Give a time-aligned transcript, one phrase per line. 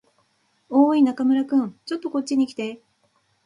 [0.67, 1.79] おーい、中村君。
[1.85, 2.81] ちょっとこっちに来て。